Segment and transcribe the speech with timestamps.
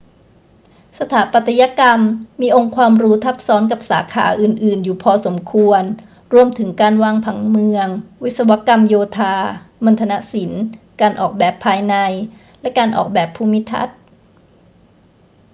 [0.99, 2.01] สถาปัตยกรรม
[2.41, 5.83] มีองค์ความรู้ทับซ้อนกับสาขาอื่น ๆ อยู่พอสมควร
[6.33, 7.87] รวมถึงการวางผังเมือง
[8.23, 9.35] วิศวกรรมโยธา
[9.85, 10.63] มัณฑนศิลป์
[11.01, 11.95] การออกแบบภายใน
[12.61, 13.97] และการออกแบบภูมิทัศน์